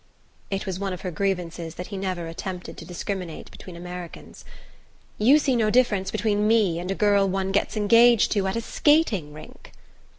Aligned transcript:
It 0.49 0.65
was 0.65 0.79
one 0.79 0.93
of 0.93 1.01
her 1.01 1.11
grievances 1.11 1.75
that 1.75 1.89
he 1.93 1.95
never 1.97 2.25
attempted 2.25 2.75
to 2.77 2.85
discriminate 2.85 3.51
between 3.51 3.75
Americans. 3.75 4.43
"You 5.19 5.37
see 5.37 5.55
no 5.55 5.69
difference 5.69 6.09
between 6.09 6.47
me 6.47 6.79
and 6.79 6.89
a 6.89 6.95
girl 6.95 7.29
one 7.29 7.51
gets 7.51 7.77
engaged 7.77 8.31
to 8.31 8.47
at 8.47 8.55
a 8.55 8.61
skating 8.61 9.31
rink!" 9.31 9.73